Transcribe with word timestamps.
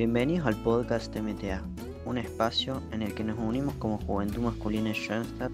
Bienvenidos 0.00 0.46
al 0.46 0.56
podcast 0.62 1.14
MTA, 1.14 1.62
un 2.06 2.16
espacio 2.16 2.80
en 2.90 3.02
el 3.02 3.12
que 3.12 3.22
nos 3.22 3.38
unimos 3.38 3.74
como 3.74 3.98
juventud 3.98 4.40
masculina 4.40 4.88
en 4.88 4.94
Schoenstatt 4.94 5.52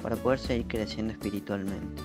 para 0.00 0.14
poder 0.14 0.38
seguir 0.38 0.68
creciendo 0.68 1.12
espiritualmente. 1.12 2.00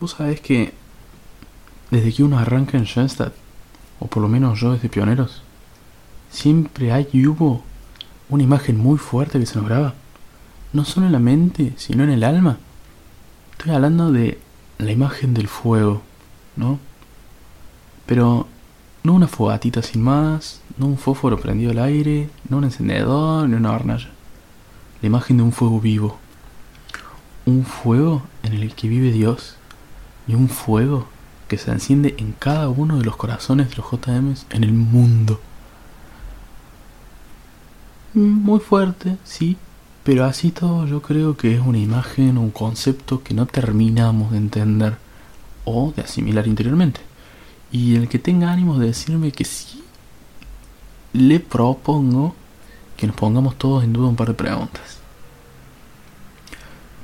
Vos 0.00 0.12
sabés 0.12 0.40
que 0.40 0.72
desde 1.90 2.12
que 2.12 2.22
uno 2.22 2.38
arranca 2.38 2.78
en 2.78 2.86
Schoenstatt, 2.86 3.34
o 4.00 4.06
por 4.06 4.22
lo 4.22 4.28
menos 4.28 4.60
yo 4.60 4.72
desde 4.72 4.88
Pioneros, 4.88 5.42
siempre 6.30 6.92
hay 6.92 7.08
y 7.12 7.26
hubo 7.26 7.62
una 8.28 8.42
imagen 8.42 8.78
muy 8.78 8.98
fuerte 8.98 9.38
que 9.38 9.46
se 9.46 9.58
nos 9.58 9.68
graba. 9.68 9.94
No 10.72 10.84
solo 10.84 11.06
en 11.06 11.12
la 11.12 11.18
mente, 11.18 11.74
sino 11.76 12.02
en 12.02 12.10
el 12.10 12.24
alma. 12.24 12.58
Estoy 13.52 13.72
hablando 13.72 14.10
de 14.10 14.40
la 14.78 14.90
imagen 14.90 15.34
del 15.34 15.48
fuego, 15.48 16.02
¿no? 16.56 16.78
Pero 18.06 18.48
no 19.02 19.12
una 19.12 19.28
fogatita 19.28 19.82
sin 19.82 20.02
más, 20.02 20.60
no 20.78 20.86
un 20.86 20.98
fósforo 20.98 21.38
prendido 21.38 21.72
al 21.72 21.78
aire, 21.78 22.30
no 22.48 22.56
un 22.58 22.64
encendedor 22.64 23.48
ni 23.48 23.56
una 23.56 23.72
hornalla. 23.72 24.10
La 25.00 25.06
imagen 25.06 25.36
de 25.36 25.42
un 25.42 25.52
fuego 25.52 25.80
vivo. 25.80 26.18
Un 27.44 27.64
fuego 27.64 28.22
en 28.42 28.54
el 28.54 28.74
que 28.74 28.88
vive 28.88 29.10
Dios 29.12 29.56
y 30.26 30.34
un 30.34 30.48
fuego 30.48 31.08
que 31.48 31.58
se 31.58 31.70
enciende 31.70 32.14
en 32.18 32.32
cada 32.32 32.68
uno 32.68 32.98
de 32.98 33.04
los 33.04 33.16
corazones 33.16 33.70
de 33.70 33.76
los 33.76 33.90
JMs 33.90 34.46
en 34.50 34.64
el 34.64 34.72
mundo. 34.72 35.40
Muy 38.14 38.60
fuerte, 38.60 39.16
sí, 39.24 39.56
pero 40.02 40.24
así 40.24 40.50
todo 40.50 40.86
yo 40.86 41.02
creo 41.02 41.36
que 41.36 41.54
es 41.54 41.60
una 41.60 41.78
imagen, 41.78 42.38
un 42.38 42.50
concepto 42.50 43.22
que 43.22 43.34
no 43.34 43.46
terminamos 43.46 44.32
de 44.32 44.38
entender 44.38 44.96
o 45.64 45.92
de 45.94 46.02
asimilar 46.02 46.46
interiormente. 46.46 47.00
Y 47.70 47.96
el 47.96 48.08
que 48.08 48.18
tenga 48.18 48.52
ánimos 48.52 48.78
de 48.78 48.86
decirme 48.86 49.32
que 49.32 49.44
sí, 49.44 49.82
le 51.12 51.40
propongo 51.40 52.34
que 52.96 53.06
nos 53.06 53.16
pongamos 53.16 53.56
todos 53.56 53.84
en 53.84 53.92
duda 53.92 54.08
un 54.08 54.16
par 54.16 54.28
de 54.28 54.34
preguntas. 54.34 55.01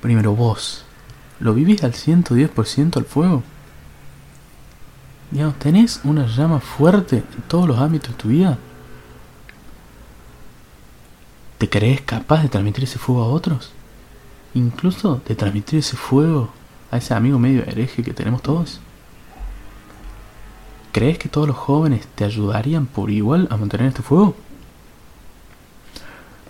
Primero 0.00 0.34
vos, 0.34 0.84
¿Lo 1.40 1.54
vivís 1.54 1.84
al 1.84 1.92
110% 1.92 2.96
al 2.96 3.04
fuego? 3.04 3.42
Digamos, 5.30 5.58
¿tenés 5.58 6.00
una 6.04 6.26
llama 6.26 6.58
fuerte 6.58 7.18
en 7.18 7.42
todos 7.46 7.68
los 7.68 7.78
ámbitos 7.78 8.10
de 8.10 8.16
tu 8.16 8.28
vida? 8.28 8.58
¿Te 11.58 11.68
crees 11.68 12.00
capaz 12.00 12.42
de 12.42 12.48
transmitir 12.48 12.84
ese 12.84 12.98
fuego 12.98 13.22
a 13.22 13.28
otros? 13.28 13.70
Incluso 14.54 15.20
de 15.26 15.34
transmitir 15.34 15.78
ese 15.80 15.96
fuego 15.96 16.50
a 16.90 16.96
ese 16.96 17.14
amigo 17.14 17.38
medio 17.38 17.62
hereje 17.62 18.02
que 18.02 18.14
tenemos 18.14 18.42
todos. 18.42 18.80
¿Crees 20.92 21.18
que 21.18 21.28
todos 21.28 21.46
los 21.46 21.56
jóvenes 21.56 22.08
te 22.14 22.24
ayudarían 22.24 22.86
por 22.86 23.10
igual 23.10 23.46
a 23.50 23.56
mantener 23.56 23.88
este 23.88 24.02
fuego? 24.02 24.34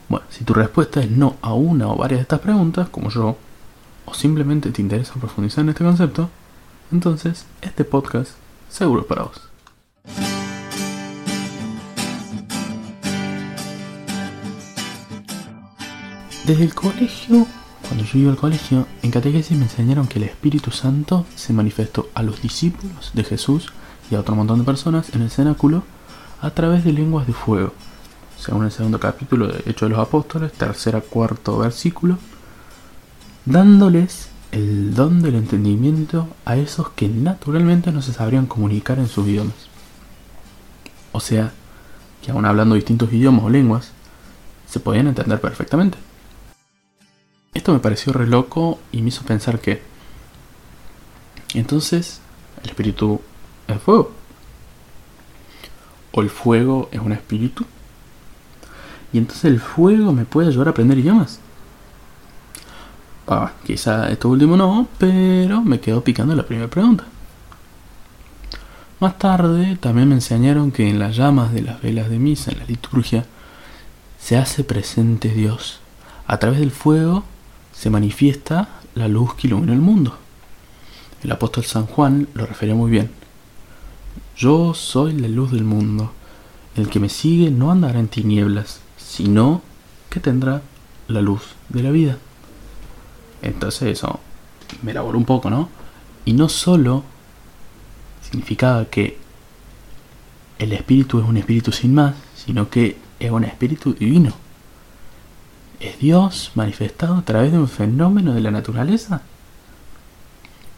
Bueno, 0.09 0.25
si 0.31 0.43
tu 0.45 0.55
respuesta 0.55 1.01
es 1.01 1.11
no 1.11 1.37
a 1.43 1.53
una 1.53 1.89
o 1.89 1.97
varias 1.97 2.21
de 2.21 2.23
estas 2.23 2.41
preguntas, 2.41 2.89
como 2.89 3.11
yo, 3.11 3.37
o 4.07 4.15
simplemente 4.15 4.71
te 4.71 4.81
interesa 4.81 5.13
profundizar 5.15 5.65
en 5.65 5.69
este 5.69 5.85
concepto, 5.85 6.31
entonces 6.91 7.45
este 7.61 7.85
podcast 7.85 8.33
seguro 8.71 9.03
es 9.03 9.07
para 9.07 9.25
vos. 9.25 9.43
Desde 16.47 16.65
el 16.65 16.75
colegio, 16.75 17.47
cuando 17.87 18.05
yo 18.05 18.19
iba 18.19 18.31
al 18.31 18.39
colegio, 18.39 18.87
en 19.03 19.11
catequesis 19.11 19.59
me 19.59 19.65
enseñaron 19.65 20.07
que 20.07 20.19
el 20.19 20.25
Espíritu 20.25 20.71
Santo 20.71 21.27
se 21.37 21.53
manifestó 21.53 22.09
a 22.15 22.23
los 22.23 22.41
discípulos 22.41 23.11
de 23.13 23.25
Jesús 23.25 23.71
y 24.11 24.15
a 24.15 24.21
otro 24.21 24.35
montón 24.35 24.61
de 24.61 24.65
personas 24.65 25.15
en 25.15 25.21
el 25.21 25.31
cenáculo 25.31 25.83
a 26.41 26.49
través 26.49 26.83
de 26.85 26.95
lenguas 26.95 27.27
de 27.27 27.35
fuego. 27.35 27.75
Según 28.39 28.65
el 28.65 28.71
segundo 28.71 29.01
capítulo 29.01 29.49
de 29.49 29.59
Hechos 29.67 29.89
de 29.89 29.97
los 29.97 29.99
Apóstoles, 29.99 30.53
tercera 30.53 31.01
cuarto 31.01 31.59
versículo, 31.59 32.19
dándoles 33.45 34.29
el 34.53 34.95
don 34.95 35.21
del 35.23 35.35
entendimiento 35.35 36.29
a 36.45 36.57
esos 36.57 36.91
que 36.91 37.09
naturalmente 37.09 37.91
no 37.91 38.01
se 38.01 38.13
sabrían 38.13 38.47
comunicar 38.47 38.99
en 38.99 39.09
sus 39.09 39.27
idiomas. 39.27 39.57
O 41.13 41.21
sea, 41.21 41.53
que 42.23 42.31
aún 42.31 42.45
hablando 42.47 42.77
distintos 42.77 43.13
idiomas 43.13 43.45
o 43.45 43.51
lenguas, 43.51 43.91
se 44.69 44.81
podían 44.81 45.09
entender 45.09 45.41
perfectamente. 45.41 45.99
Esto 47.55 47.73
me 47.73 47.81
pareció 47.81 48.13
re 48.13 48.27
loco 48.27 48.79
y 48.93 49.03
me 49.03 49.09
hizo 49.09 49.25
pensar 49.25 49.61
que 49.61 49.83
entonces 51.55 52.21
el 52.63 52.71
espíritu 52.71 53.21
es 53.67 53.81
fuego. 53.83 54.13
O 56.13 56.23
el 56.23 56.31
fuego 56.31 56.89
es 56.93 57.01
un 57.01 57.13
espíritu. 57.13 57.67
Y 59.13 59.19
entonces 59.19 59.45
el 59.47 59.61
fuego 59.61 60.13
me 60.13 60.25
puede 60.25 60.49
ayudar 60.49 60.69
a 60.69 60.71
aprender 60.71 60.99
idiomas. 60.99 61.41
Ah, 63.27 63.53
quizá 63.67 64.09
esto 64.09 64.29
último 64.29 64.57
no, 64.57 64.89
pero 64.99 65.63
me 65.63 65.81
quedó 65.81 66.03
picando 66.03 66.35
la 66.35 66.47
primera 66.47 66.69
pregunta. 66.69 67.05
Más 69.01 69.19
tarde 69.19 69.77
también 69.77 70.09
me 70.09 70.15
enseñaron 70.15 70.73
que 70.73 70.89
en 70.89 70.99
las 70.99 71.15
llamas 71.15 71.53
de 71.53 71.63
las 71.63 71.81
velas 71.81 72.11
de 72.11 72.19
misa, 72.19 72.51
en 72.51 72.59
la 72.59 72.65
liturgia, 72.65 73.27
se 74.19 74.37
hace 74.37 74.65
presente 74.65 75.29
Dios. 75.29 75.81
A 76.27 76.39
través 76.39 76.59
del 76.59 76.71
fuego 76.71 77.25
se 77.73 77.91
manifiesta 77.91 78.69
la 78.95 79.09
luz 79.09 79.35
que 79.35 79.47
ilumina 79.47 79.73
el 79.73 79.81
mundo. 79.81 80.17
El 81.23 81.31
apóstol 81.33 81.65
San 81.65 81.87
Juan 81.87 82.29
lo 82.35 82.47
refería 82.47 82.75
muy 82.75 82.91
bien. 82.91 83.11
Yo 84.37 84.75
soy 84.75 85.13
la 85.13 85.29
luz 85.29 85.53
del 85.53 85.65
mundo. 85.65 86.13
El 86.77 86.89
que 86.89 87.01
me 87.01 87.09
sigue 87.09 87.51
no 87.51 87.71
andará 87.71 87.99
en 87.99 88.09
tinieblas, 88.09 88.81
sino 89.09 89.63
que 90.11 90.21
tendrá 90.21 90.63
la 91.09 91.23
luz 91.23 91.55
de 91.71 91.83
la 91.83 91.91
vida. 91.91 92.19
Entonces 93.41 93.99
eso 93.99 94.21
me 94.83 94.91
elaboró 94.91 95.17
un 95.19 95.25
poco, 95.25 95.49
¿no? 95.49 95.71
Y 96.25 96.35
no 96.35 96.49
solo 96.49 97.05
significaba 98.23 98.85
que 98.85 99.19
el 100.59 100.73
espíritu 100.73 101.21
es 101.21 101.27
un 101.27 101.39
espíritu 101.39 101.73
sin 101.73 101.95
más, 101.95 102.15
sino 102.37 102.69
que 102.69 102.99
es 103.19 103.31
un 103.31 103.45
espíritu 103.45 103.95
divino. 103.95 104.33
¿Es 105.81 105.99
Dios 105.99 106.53
manifestado 106.55 107.17
a 107.17 107.23
través 107.23 107.53
de 107.53 107.59
un 107.59 107.69
fenómeno 107.69 108.35
de 108.35 108.41
la 108.41 108.51
naturaleza? 108.51 109.23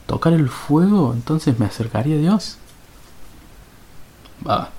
¿Tocar 0.06 0.34
el 0.34 0.48
fuego 0.48 1.12
entonces 1.14 1.58
me 1.58 1.66
acercaría 1.66 2.16
a 2.16 2.20
Dios? 2.20 2.58
Va. 4.46 4.70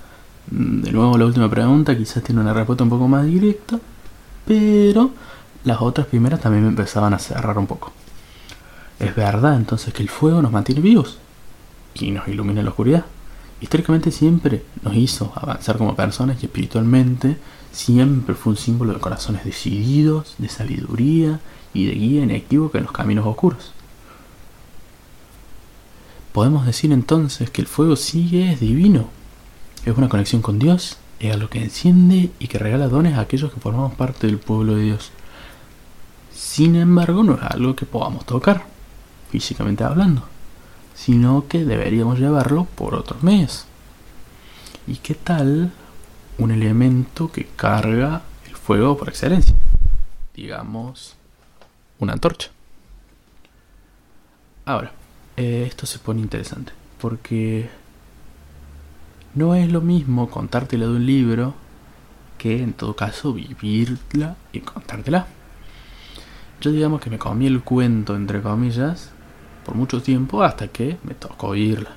De 0.46 0.92
nuevo 0.92 1.16
la 1.16 1.26
última 1.26 1.48
pregunta 1.48 1.96
quizás 1.96 2.22
tiene 2.22 2.40
una 2.40 2.52
respuesta 2.52 2.84
un 2.84 2.90
poco 2.90 3.08
más 3.08 3.24
directa, 3.24 3.78
pero 4.46 5.10
las 5.64 5.80
otras 5.80 6.06
primeras 6.06 6.40
también 6.40 6.64
me 6.64 6.70
empezaban 6.70 7.14
a 7.14 7.18
cerrar 7.18 7.56
un 7.58 7.66
poco. 7.66 7.92
Es 8.98 9.14
verdad 9.14 9.56
entonces 9.56 9.92
que 9.94 10.02
el 10.02 10.08
fuego 10.08 10.42
nos 10.42 10.52
mantiene 10.52 10.80
vivos 10.80 11.18
y 11.94 12.10
nos 12.10 12.28
ilumina 12.28 12.62
la 12.62 12.70
oscuridad. 12.70 13.04
Históricamente 13.60 14.10
siempre 14.10 14.64
nos 14.82 14.94
hizo 14.96 15.32
avanzar 15.36 15.78
como 15.78 15.94
personas 15.94 16.42
y 16.42 16.46
espiritualmente 16.46 17.36
siempre 17.70 18.34
fue 18.34 18.52
un 18.52 18.56
símbolo 18.56 18.92
de 18.92 19.00
corazones 19.00 19.44
decididos, 19.44 20.34
de 20.38 20.48
sabiduría 20.48 21.40
y 21.72 21.86
de 21.86 21.92
guía 21.92 22.22
inequívoca 22.24 22.78
en 22.78 22.84
los 22.84 22.92
caminos 22.92 23.26
oscuros. 23.26 23.72
Podemos 26.32 26.66
decir 26.66 26.92
entonces 26.92 27.50
que 27.50 27.60
el 27.60 27.66
fuego 27.66 27.96
sigue 27.96 28.52
es 28.52 28.60
divino. 28.60 29.08
Es 29.84 29.96
una 29.96 30.08
conexión 30.08 30.42
con 30.42 30.60
Dios, 30.60 30.98
es 31.18 31.32
algo 31.32 31.48
que 31.48 31.60
enciende 31.60 32.30
y 32.38 32.46
que 32.46 32.58
regala 32.58 32.86
dones 32.86 33.14
a 33.14 33.20
aquellos 33.20 33.52
que 33.52 33.60
formamos 33.60 33.94
parte 33.94 34.28
del 34.28 34.38
pueblo 34.38 34.76
de 34.76 34.82
Dios. 34.82 35.10
Sin 36.32 36.76
embargo, 36.76 37.24
no 37.24 37.34
es 37.34 37.42
algo 37.42 37.74
que 37.74 37.86
podamos 37.86 38.24
tocar, 38.24 38.64
físicamente 39.30 39.82
hablando, 39.82 40.22
sino 40.94 41.48
que 41.48 41.64
deberíamos 41.64 42.20
llevarlo 42.20 42.66
por 42.76 42.94
otros 42.94 43.22
medios. 43.24 43.66
¿Y 44.86 44.96
qué 44.96 45.14
tal 45.14 45.72
un 46.38 46.50
elemento 46.52 47.32
que 47.32 47.46
carga 47.46 48.22
el 48.46 48.54
fuego 48.54 48.96
por 48.96 49.08
excelencia? 49.08 49.54
Digamos, 50.34 51.16
una 51.98 52.12
antorcha. 52.12 52.50
Ahora, 54.64 54.92
eh, 55.36 55.64
esto 55.66 55.86
se 55.86 55.98
pone 55.98 56.20
interesante, 56.20 56.72
porque 57.00 57.68
no 59.34 59.54
es 59.54 59.70
lo 59.72 59.80
mismo 59.80 60.30
contártela 60.30 60.86
de 60.86 60.92
un 60.92 61.06
libro 61.06 61.54
que 62.38 62.62
en 62.62 62.72
todo 62.72 62.96
caso 62.96 63.32
vivirla 63.32 64.36
y 64.52 64.60
contártela. 64.60 65.26
yo 66.60 66.70
digamos 66.70 67.00
que 67.00 67.10
me 67.10 67.18
comí 67.18 67.46
el 67.46 67.62
cuento, 67.62 68.14
entre 68.14 68.42
comillas, 68.42 69.10
por 69.64 69.74
mucho 69.74 70.02
tiempo 70.02 70.42
hasta 70.42 70.68
que 70.68 70.98
me 71.04 71.14
tocó 71.14 71.54
irla. 71.54 71.90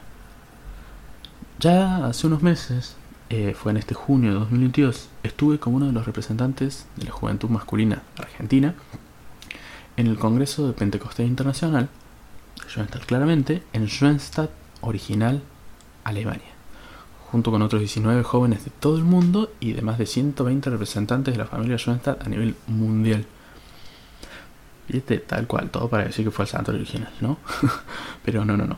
Ya 1.60 2.06
hace 2.06 2.28
unos 2.28 2.42
meses, 2.42 2.96
eh, 3.30 3.56
fue 3.58 3.72
en 3.72 3.78
este 3.78 3.96
junio 3.96 4.32
de 4.34 4.40
2022, 4.40 5.10
estuve 5.24 5.60
como 5.60 5.78
uno 5.78 5.88
de 5.88 5.94
los 5.94 6.06
representantes 6.06 6.88
de 6.96 7.06
la 7.06 7.12
juventud 7.12 7.50
masculina 7.50 8.04
argentina 8.18 8.76
en 9.98 10.08
el 10.08 10.18
Congreso 10.18 10.68
de 10.68 10.74
Pentecostés 10.74 11.28
Internacional, 11.28 11.90
Schoenstatt 12.68 13.06
claramente, 13.06 13.64
en 13.74 13.88
Schoenstatt 13.88 14.52
original, 14.82 15.42
Alemania, 16.04 16.55
junto 17.32 17.52
con 17.52 17.62
otros 17.62 17.80
19 17.80 18.24
jóvenes 18.24 18.66
de 18.66 18.72
todo 18.72 18.98
el 18.98 19.04
mundo 19.04 19.52
y 19.60 19.74
de 19.74 19.82
más 19.82 19.98
de 19.98 20.06
120 20.06 20.70
representantes 20.70 21.34
de 21.34 21.38
la 21.38 21.46
familia 21.46 21.78
Schoenstatt 21.78 22.26
a 22.26 22.30
nivel 22.30 22.56
mundial. 22.68 23.26
Y 24.88 24.98
este 24.98 25.18
tal 25.18 25.48
cual, 25.48 25.70
todo 25.70 25.90
para 25.90 26.06
decir 26.06 26.26
que 26.26 26.32
fue 26.32 26.46
el 26.46 26.50
santo 26.50 26.72
original, 26.72 27.12
¿no? 27.22 27.38
Pero 28.24 28.46
no, 28.46 28.56
no, 28.56 28.66
no. 28.66 28.78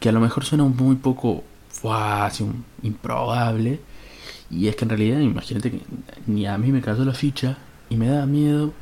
Que 0.00 0.08
a 0.08 0.12
lo 0.12 0.20
mejor 0.20 0.44
suena 0.44 0.64
muy 0.64 0.96
poco, 0.96 1.44
así, 1.90 2.42
un, 2.42 2.64
improbable. 2.82 3.80
Y 4.50 4.68
es 4.68 4.76
que 4.76 4.84
en 4.84 4.90
realidad, 4.90 5.20
imagínate 5.20 5.70
que 5.70 5.82
ni 6.26 6.46
a 6.46 6.58
mí 6.58 6.72
me 6.72 6.80
cayó 6.80 7.04
la 7.04 7.14
ficha 7.14 7.58
y 7.88 7.96
me 7.96 8.08
da 8.08 8.26
miedo 8.26 8.72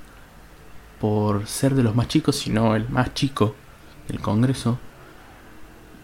por 1.01 1.47
ser 1.47 1.75
de 1.75 1.83
los 1.83 1.95
más 1.95 2.09
chicos, 2.09 2.37
sino 2.37 2.75
el 2.75 2.89
más 2.89 3.13
chico 3.15 3.55
del 4.09 4.21
Congreso, 4.21 4.79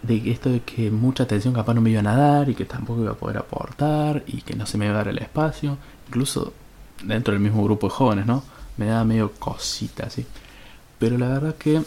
de 0.03 0.31
esto 0.31 0.49
de 0.49 0.61
que 0.61 0.91
mucha 0.91 1.23
atención 1.23 1.53
capaz 1.53 1.73
no 1.73 1.81
me 1.81 1.89
iban 1.89 2.07
a 2.07 2.15
dar 2.15 2.49
y 2.49 2.55
que 2.55 2.65
tampoco 2.65 3.01
iba 3.01 3.11
a 3.11 3.15
poder 3.15 3.37
aportar 3.37 4.23
y 4.27 4.41
que 4.41 4.55
no 4.55 4.65
se 4.65 4.77
me 4.77 4.85
iba 4.85 4.93
a 4.93 4.97
dar 4.97 5.07
el 5.07 5.17
espacio, 5.17 5.77
incluso 6.07 6.53
dentro 7.03 7.33
del 7.33 7.41
mismo 7.41 7.63
grupo 7.63 7.87
de 7.87 7.93
jóvenes, 7.93 8.25
¿no? 8.25 8.43
Me 8.77 8.85
daba 8.85 9.05
medio 9.05 9.31
cosita, 9.31 10.07
así. 10.07 10.25
Pero 10.99 11.17
la 11.17 11.29
verdad 11.29 11.55
que 11.55 11.81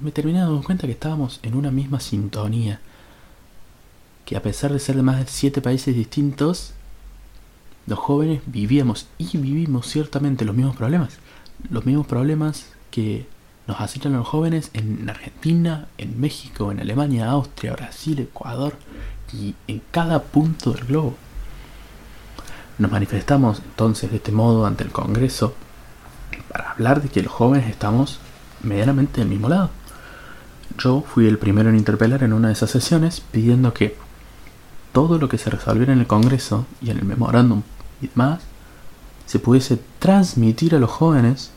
me 0.00 0.10
terminé 0.10 0.40
dando 0.40 0.62
cuenta 0.62 0.86
que 0.86 0.92
estábamos 0.92 1.40
en 1.42 1.54
una 1.54 1.70
misma 1.70 2.00
sintonía. 2.00 2.80
Que 4.24 4.36
a 4.36 4.42
pesar 4.42 4.72
de 4.72 4.80
ser 4.80 4.96
de 4.96 5.02
más 5.02 5.18
de 5.18 5.26
siete 5.26 5.62
países 5.62 5.94
distintos, 5.94 6.72
los 7.86 7.98
jóvenes 7.98 8.42
vivíamos 8.46 9.06
y 9.18 9.36
vivimos 9.38 9.86
ciertamente 9.86 10.44
los 10.44 10.56
mismos 10.56 10.76
problemas. 10.76 11.18
Los 11.70 11.86
mismos 11.86 12.06
problemas 12.06 12.66
que 12.90 13.26
nos 13.66 13.80
acechan 13.80 14.12
los 14.12 14.26
jóvenes 14.26 14.70
en 14.74 15.08
Argentina, 15.08 15.88
en 15.98 16.20
México, 16.20 16.70
en 16.70 16.80
Alemania, 16.80 17.30
Austria, 17.30 17.72
Brasil, 17.72 18.20
Ecuador 18.20 18.74
y 19.32 19.54
en 19.66 19.82
cada 19.90 20.22
punto 20.22 20.72
del 20.72 20.84
globo. 20.84 21.16
Nos 22.78 22.90
manifestamos 22.90 23.60
entonces 23.64 24.10
de 24.10 24.16
este 24.16 24.32
modo 24.32 24.66
ante 24.66 24.84
el 24.84 24.90
Congreso 24.90 25.54
para 26.48 26.70
hablar 26.72 27.02
de 27.02 27.08
que 27.08 27.22
los 27.22 27.32
jóvenes 27.32 27.68
estamos 27.68 28.20
medianamente 28.62 29.20
del 29.20 29.28
mismo 29.28 29.48
lado. 29.48 29.70
Yo 30.78 31.02
fui 31.02 31.26
el 31.26 31.38
primero 31.38 31.70
en 31.70 31.76
interpelar 31.76 32.22
en 32.22 32.32
una 32.32 32.48
de 32.48 32.54
esas 32.54 32.70
sesiones 32.70 33.20
pidiendo 33.20 33.72
que 33.72 33.96
todo 34.92 35.18
lo 35.18 35.28
que 35.28 35.38
se 35.38 35.50
resolviera 35.50 35.92
en 35.92 36.00
el 36.00 36.06
Congreso 36.06 36.66
y 36.80 36.90
en 36.90 36.98
el 36.98 37.04
memorándum 37.04 37.62
y 38.00 38.08
demás 38.08 38.40
se 39.26 39.38
pudiese 39.38 39.80
transmitir 39.98 40.74
a 40.74 40.78
los 40.78 40.90
jóvenes 40.90 41.50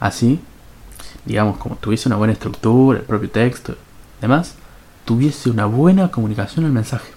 así, 0.00 0.40
digamos, 1.28 1.58
como 1.58 1.76
tuviese 1.76 2.08
una 2.08 2.16
buena 2.16 2.32
estructura, 2.32 3.00
el 3.00 3.04
propio 3.04 3.30
texto 3.30 3.76
demás, 4.20 4.54
tuviese 5.04 5.50
una 5.50 5.66
buena 5.66 6.10
comunicación 6.10 6.64
el 6.64 6.72
mensaje. 6.72 7.12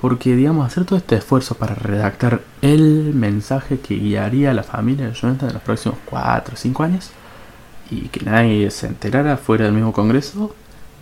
Porque, 0.00 0.36
digamos, 0.36 0.64
hacer 0.64 0.84
todo 0.84 0.96
este 0.96 1.16
esfuerzo 1.16 1.56
para 1.56 1.74
redactar 1.74 2.42
el 2.62 3.12
mensaje 3.14 3.80
que 3.80 3.96
guiaría 3.96 4.52
a 4.52 4.54
la 4.54 4.62
familia 4.62 5.08
de 5.08 5.14
Jonathan 5.14 5.48
en 5.48 5.54
los 5.54 5.62
próximos 5.64 5.98
4 6.04 6.54
o 6.54 6.56
5 6.56 6.82
años 6.84 7.10
y 7.90 8.02
que 8.02 8.24
nadie 8.24 8.70
se 8.70 8.86
enterara 8.86 9.36
fuera 9.36 9.64
del 9.64 9.74
mismo 9.74 9.92
congreso 9.92 10.54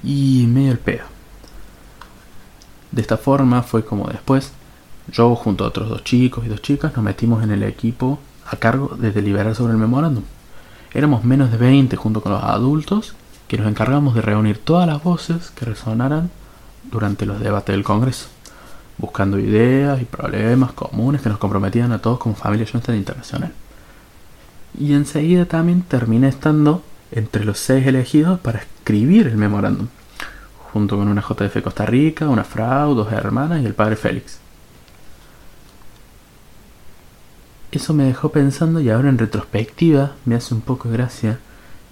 y 0.03 0.47
medio 0.49 0.73
el 0.73 0.79
pedo. 0.79 1.05
De 2.93 3.03
esta 3.03 3.19
forma 3.19 3.63
fue 3.63 3.85
como 3.85 4.09
después, 4.09 4.53
yo 5.13 5.35
junto 5.35 5.65
a 5.65 5.69
otros 5.69 5.91
dos 5.91 6.03
chicos 6.03 6.47
y 6.47 6.49
dos 6.49 6.63
chicas 6.63 6.97
nos 6.97 7.05
metimos 7.05 7.45
en 7.45 7.51
el 7.51 7.63
equipo 7.65 8.19
a 8.47 8.57
cargo 8.57 8.97
de 8.97 9.13
deliberar 9.13 9.55
sobre 9.55 9.73
el 9.73 9.79
memorándum. 9.79 10.25
Éramos 10.95 11.25
menos 11.25 11.51
de 11.51 11.59
20 11.59 11.97
junto 11.97 12.21
con 12.21 12.33
los 12.33 12.43
adultos 12.43 13.15
que 13.49 13.59
nos 13.59 13.69
encargamos 13.69 14.15
de 14.15 14.23
reunir 14.23 14.59
todas 14.59 14.87
las 14.87 15.03
voces 15.03 15.51
que 15.51 15.65
resonaran 15.65 16.31
durante 16.91 17.27
los 17.27 17.41
debates 17.41 17.75
del 17.75 17.85
Congreso 17.85 18.29
buscando 18.99 19.39
ideas 19.39 20.01
y 20.01 20.05
problemas 20.05 20.73
comunes 20.73 21.21
que 21.21 21.29
nos 21.29 21.39
comprometían 21.39 21.93
a 21.93 21.99
todos 21.99 22.19
como 22.19 22.35
familia 22.35 22.67
Johnston 22.71 22.97
Internacional. 22.97 23.53
Y 24.79 24.95
enseguida 24.95 25.47
también 25.47 25.83
terminé 25.83 26.29
estando 26.29 26.83
entre 27.13 27.45
los 27.45 27.59
seis 27.59 27.87
elegidos 27.87 28.41
para 28.41 28.61
escribir 28.61 29.27
el 29.27 29.37
memorándum, 29.37 29.89
junto 30.73 30.97
con 30.97 31.09
una 31.09 31.23
JF 31.23 31.63
Costa 31.63 31.87
Rica, 31.87 32.29
una 32.29 32.45
Frau, 32.45 32.95
dos 32.95 33.13
hermanas 33.13 33.63
y 33.63 33.67
el 33.67 33.75
padre 33.75 33.97
Félix. 33.97 34.39
Eso 37.77 37.93
me 37.93 38.05
dejó 38.05 38.31
pensando 38.31 38.81
y 38.81 38.89
ahora 38.89 39.11
en 39.11 39.19
retrospectiva 39.19 40.15
me 40.25 40.35
hace 40.35 40.55
un 40.55 40.63
poco 40.63 40.89
gracia 40.89 41.41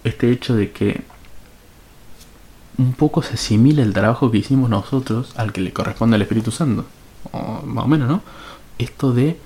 este 0.03 0.33
hecho 0.33 0.57
de 0.57 0.73
que 0.73 1.03
un 2.79 2.95
poco 2.95 3.21
se 3.21 3.35
asimila 3.35 3.83
el 3.83 3.93
trabajo 3.93 4.31
que 4.31 4.39
hicimos 4.39 4.71
nosotros 4.71 5.35
al 5.37 5.53
que 5.53 5.61
le 5.61 5.75
corresponde 5.75 6.17
al 6.17 6.23
Espíritu 6.23 6.51
Santo. 6.53 6.87
Más 7.67 7.85
o 7.85 7.87
menos, 7.87 8.09
¿no? 8.09 8.23
Esto 8.79 9.13
de 9.13 9.39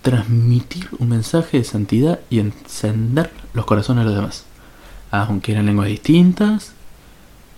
transmitir 0.00 0.88
un 0.98 1.10
mensaje 1.10 1.58
de 1.58 1.64
santidad 1.64 2.20
y 2.30 2.38
encender 2.38 3.30
los 3.52 3.66
corazones 3.66 4.04
de 4.04 4.10
los 4.10 4.16
demás. 4.16 4.46
Aunque 5.10 5.52
eran 5.52 5.66
lenguas 5.66 5.88
distintas, 5.88 6.72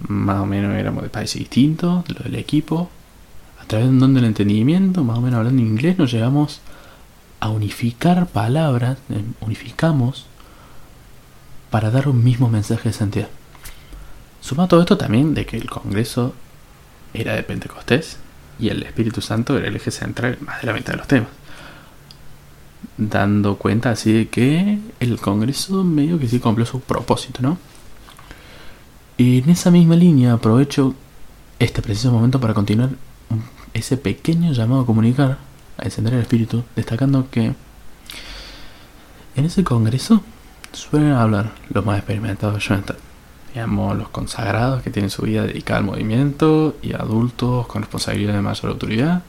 más 0.09 0.41
o 0.41 0.47
menos 0.47 0.75
éramos 0.75 1.05
de 1.05 1.09
países 1.09 1.39
distintos, 1.39 2.03
lo 2.09 2.25
del 2.25 2.35
equipo, 2.35 2.91
a 3.63 3.65
través 3.67 3.87
de 3.87 3.93
un 3.93 4.01
don 4.01 4.15
del 4.15 4.25
entendimiento, 4.25 5.05
más 5.05 5.19
o 5.19 5.21
menos 5.21 5.39
hablando 5.39 5.63
inglés, 5.63 5.97
nos 5.97 6.11
llegamos 6.11 6.61
a 7.41 7.51
unificar 7.51 8.27
palabras, 8.27 8.99
eh, 9.11 9.23
unificamos 9.41 10.27
para 11.71 11.91
dar 11.91 12.09
un 12.09 12.25
mismo 12.25 12.49
mensaje 12.49 12.89
de 12.89 12.93
santidad. 12.93 13.29
Suma 14.41 14.69
todo 14.69 14.81
esto 14.81 14.97
también 14.97 15.35
de 15.35 15.47
que 15.47 15.57
el 15.57 15.69
Congreso 15.69 16.35
era 17.13 17.35
de 17.35 17.43
Pentecostés 17.43 18.19
y 18.59 18.69
el 18.69 18.83
Espíritu 18.83 19.21
Santo 19.21 19.57
era 19.57 19.69
el 19.69 19.77
eje 19.77 19.91
central 19.91 20.39
más 20.41 20.61
de 20.61 20.67
la 20.67 20.73
mitad 20.73 20.93
de 20.93 20.99
los 20.99 21.09
temas. 21.09 21.29
Dando 22.97 23.57
cuenta 23.57 23.91
así 23.91 24.13
de 24.13 24.29
que 24.29 24.79
el 25.01 25.19
Congreso 25.21 25.85
medio 25.85 26.19
que 26.19 26.29
sí 26.29 26.39
cumplió 26.41 26.67
su 26.67 26.81
propósito, 26.81 27.41
¿no? 27.43 27.59
Y 29.17 29.39
en 29.39 29.51
esa 29.51 29.71
misma 29.71 29.97
línea 29.97 30.33
aprovecho 30.33 30.95
este 31.59 31.83
preciso 31.83 32.13
momento 32.13 32.41
para 32.41 32.55
continuar 32.55 32.91
ese 33.75 33.97
pequeño 33.97 34.53
llamado 34.53 34.83
a 34.83 34.87
comunicar, 34.87 35.39
a 35.79 35.85
encender 35.85 36.15
el 36.15 36.21
espíritu, 36.21 36.65
destacando 36.77 37.31
que 37.31 37.55
en 39.37 39.45
ese 39.45 39.65
Congreso 39.65 40.23
suelen 40.73 41.13
hablar 41.13 41.53
los 41.71 41.85
más 41.85 41.99
experimentados 41.99 42.69
de 42.69 42.95
digamos, 43.55 43.97
los 43.97 44.09
consagrados 44.09 44.83
que 44.83 44.91
tienen 44.91 45.11
su 45.11 45.23
vida 45.23 45.45
dedicada 45.45 45.79
al 45.79 45.87
movimiento 45.87 46.77
y 46.83 46.93
adultos 46.93 47.67
con 47.67 47.83
responsabilidad 47.83 48.35
de 48.35 48.43
mayor 48.43 48.73
autoridad. 48.73 49.23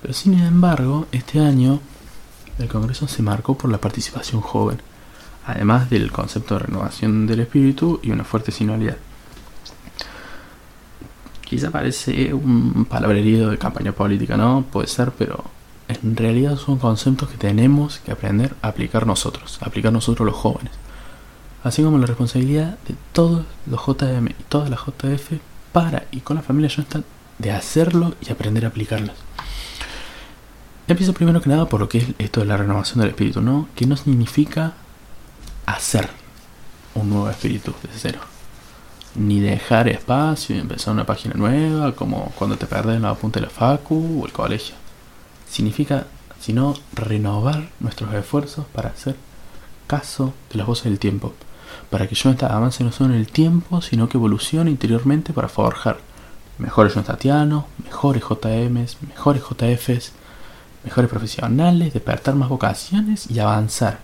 Pero 0.00 0.14
sin 0.14 0.38
embargo, 0.38 1.06
este 1.12 1.40
año 1.40 1.80
el 2.58 2.68
Congreso 2.68 3.08
se 3.08 3.22
marcó 3.22 3.56
por 3.56 3.70
la 3.70 3.78
participación 3.78 4.40
joven, 4.40 4.80
además 5.46 5.90
del 5.90 6.12
concepto 6.12 6.54
de 6.54 6.60
renovación 6.66 7.26
del 7.26 7.40
espíritu 7.40 8.00
y 8.02 8.10
una 8.10 8.24
fuerte 8.24 8.52
sinodalidad. 8.52 8.96
Quizá 11.50 11.70
parece 11.70 12.32
un 12.32 12.86
palabrerío 12.88 13.50
de 13.50 13.58
campaña 13.58 13.92
política, 13.92 14.38
¿no? 14.38 14.64
Puede 14.70 14.86
ser, 14.86 15.10
pero 15.10 15.44
en 15.88 16.16
realidad 16.16 16.56
son 16.56 16.78
conceptos 16.78 17.28
que 17.28 17.36
tenemos 17.36 17.98
que 17.98 18.12
aprender 18.12 18.54
a 18.62 18.68
aplicar 18.68 19.06
nosotros, 19.06 19.58
aplicar 19.60 19.92
nosotros 19.92 20.24
los 20.24 20.36
jóvenes 20.36 20.72
así 21.64 21.82
como 21.82 21.98
la 21.98 22.06
responsabilidad 22.06 22.78
de 22.88 22.94
todos 23.12 23.44
los 23.66 23.80
JM 23.84 24.28
y 24.28 24.42
todas 24.48 24.70
las 24.70 24.80
JF 24.80 25.38
para 25.72 26.04
y 26.10 26.20
con 26.20 26.36
la 26.36 26.42
familia 26.42 26.70
Johnston 26.74 27.04
de 27.38 27.52
hacerlo 27.52 28.14
y 28.26 28.30
aprender 28.30 28.64
a 28.64 28.68
aplicarlos. 28.68 29.16
Empiezo 30.88 31.12
primero 31.12 31.40
que 31.40 31.48
nada 31.48 31.68
por 31.68 31.80
lo 31.80 31.88
que 31.88 31.98
es 31.98 32.06
esto 32.18 32.40
de 32.40 32.46
la 32.46 32.56
renovación 32.56 33.00
del 33.00 33.10
espíritu, 33.10 33.40
¿no? 33.40 33.68
Que 33.76 33.86
no 33.86 33.96
significa 33.96 34.74
hacer 35.66 36.08
un 36.94 37.10
nuevo 37.10 37.30
espíritu 37.30 37.72
desde 37.82 37.98
cero. 37.98 38.20
Ni 39.14 39.40
dejar 39.40 39.88
espacio 39.88 40.56
y 40.56 40.60
empezar 40.60 40.94
una 40.94 41.06
página 41.06 41.34
nueva, 41.34 41.94
como 41.94 42.32
cuando 42.36 42.56
te 42.56 42.66
perdes 42.66 42.96
en 42.96 43.02
la 43.02 43.14
punta 43.14 43.40
de 43.40 43.46
la 43.46 43.52
facu 43.52 44.22
o 44.22 44.26
el 44.26 44.32
colegio. 44.32 44.74
Significa, 45.48 46.06
sino, 46.40 46.74
renovar 46.94 47.68
nuestros 47.80 48.12
esfuerzos 48.14 48.66
para 48.72 48.90
hacer 48.90 49.16
caso 49.86 50.32
de 50.50 50.58
las 50.58 50.66
voces 50.66 50.84
del 50.84 50.98
tiempo 50.98 51.34
para 51.90 52.06
que 52.06 52.14
Jonathan 52.14 52.52
avance 52.52 52.84
no 52.84 52.92
solo 52.92 53.14
en 53.14 53.20
el 53.20 53.28
tiempo, 53.28 53.82
sino 53.82 54.08
que 54.08 54.16
evolucione 54.16 54.70
interiormente 54.70 55.32
para 55.32 55.48
forjar 55.48 55.98
mejores 56.58 56.94
Jonatatianos, 56.94 57.64
mejores 57.84 58.22
JMs, 58.22 58.98
mejores 59.08 59.42
JFs, 59.42 60.12
mejores 60.84 61.10
profesionales, 61.10 61.92
despertar 61.92 62.34
más 62.34 62.48
vocaciones 62.48 63.30
y 63.30 63.38
avanzar 63.38 63.98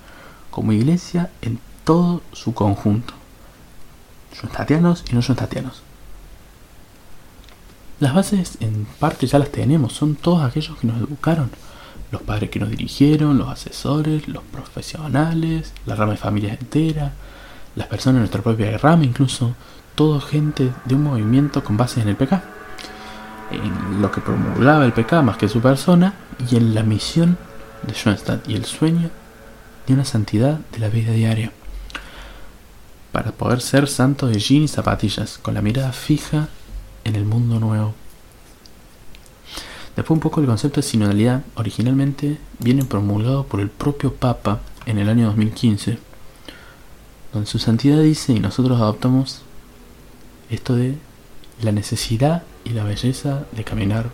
como 0.51 0.73
iglesia 0.73 1.31
en 1.43 1.59
todo 1.85 2.23
su 2.33 2.55
conjunto. 2.55 3.15
Tatianos 4.53 5.05
y 5.11 5.15
no 5.15 5.23
Tatianos. 5.23 5.83
Las 7.99 8.15
bases 8.15 8.59
en 8.61 8.87
parte 9.01 9.27
ya 9.27 9.39
las 9.39 9.51
tenemos, 9.51 9.95
son 9.95 10.17
todos 10.17 10.43
aquellos 10.43 10.77
que 10.77 10.87
nos 10.87 10.99
educaron, 10.99 11.51
los 12.11 12.23
padres 12.23 12.51
que 12.51 12.61
nos 12.61 12.69
dirigieron, 12.69 13.39
los 13.39 13.49
asesores, 13.49 14.29
los 14.29 14.43
profesionales, 14.45 15.73
la 15.87 15.97
rama 15.97 16.13
de 16.13 16.19
familia 16.19 16.53
entera, 16.61 17.13
las 17.75 17.87
personas 17.89 18.17
de 18.17 18.21
nuestra 18.21 18.43
propia 18.43 18.77
rama, 18.77 19.05
incluso 19.05 19.55
todo 19.95 20.21
gente 20.21 20.73
de 20.85 20.95
un 20.95 21.05
movimiento 21.05 21.65
con 21.65 21.79
bases 21.79 22.03
en 22.03 22.11
el 22.11 22.17
PK, 22.17 22.43
en 23.51 24.03
lo 24.03 24.11
que 24.11 24.21
promulgaba 24.21 24.85
el 24.85 24.93
PK 24.93 25.23
más 25.23 25.39
que 25.39 25.49
su 25.49 25.61
persona 25.61 26.15
y 26.51 26.57
en 26.57 26.75
la 26.75 26.83
misión 26.83 27.39
de 27.87 27.95
Schoenstatt 27.95 28.47
y 28.49 28.57
el 28.57 28.67
sueño 28.67 29.11
de 29.87 29.95
una 29.95 30.05
santidad 30.05 30.59
de 30.73 30.79
la 30.81 30.89
vida 30.89 31.13
diaria. 31.13 31.51
Para 33.17 33.33
poder 33.33 33.63
ser 33.63 33.89
santo 33.89 34.27
de 34.27 34.39
jean 34.39 34.65
y 34.65 34.69
zapatillas, 34.69 35.39
con 35.39 35.55
la 35.55 35.63
mirada 35.63 35.91
fija 35.93 36.51
en 37.03 37.17
el 37.17 37.25
mundo 37.25 37.59
nuevo. 37.59 37.95
Después 39.97 40.15
un 40.15 40.21
poco 40.21 40.43
el 40.43 40.47
concepto 40.47 40.83
de 40.83 40.87
sinodalidad 40.87 41.43
originalmente 41.55 42.37
viene 42.59 42.85
promulgado 42.85 43.47
por 43.47 43.61
el 43.61 43.71
propio 43.71 44.13
Papa 44.13 44.61
en 44.85 44.99
el 44.99 45.09
año 45.09 45.29
2015, 45.29 45.99
donde 47.33 47.47
su 47.47 47.59
santidad 47.59 48.03
dice 48.03 48.35
y 48.35 48.39
nosotros 48.41 48.79
adoptamos 48.79 49.41
esto 50.51 50.77
de 50.77 50.99
la 51.63 51.73
necesidad 51.73 52.43
y 52.67 52.71
la 52.75 52.85
belleza 52.85 53.47
de 53.53 53.65
caminar 53.65 54.11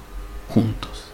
juntos, 0.49 1.07